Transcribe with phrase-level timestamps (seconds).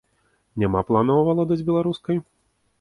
[0.63, 2.25] Няма планаў авалодаць беларускай?